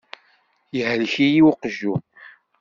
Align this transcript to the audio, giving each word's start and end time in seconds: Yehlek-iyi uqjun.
Yehlek-iyi 0.77 1.41
uqjun. 1.49 2.01